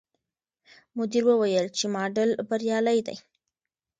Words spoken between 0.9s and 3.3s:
مدیر وویل چې ماډل بریالی دی.